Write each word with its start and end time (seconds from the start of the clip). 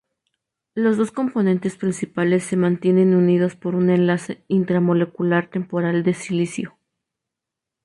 Los 0.73 0.97
dos 0.97 1.11
componentes 1.11 1.77
principales 1.77 2.43
se 2.43 2.57
mantienen 2.57 3.13
unidos 3.13 3.55
por 3.55 3.75
un 3.75 3.91
enlace 3.91 4.43
intramolecular 4.47 5.51
temporal 5.51 6.01
de 6.01 6.15
silicio. 6.15 6.75